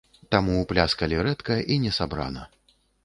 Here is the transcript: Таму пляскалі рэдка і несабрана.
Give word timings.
Таму 0.35 0.55
пляскалі 0.71 1.19
рэдка 1.27 1.59
і 1.77 1.77
несабрана. 1.85 2.47